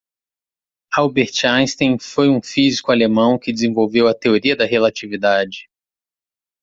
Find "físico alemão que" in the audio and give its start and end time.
2.41-3.53